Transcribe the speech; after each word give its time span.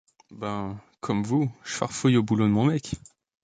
Ben, 0.31 0.81
comme 0.99 1.21
vous, 1.21 1.51
je 1.63 1.73
farfouille 1.75 2.17
au 2.17 2.23
boulot 2.23 2.45
de 2.45 2.49
mon 2.51 2.65
mec. 2.65 2.95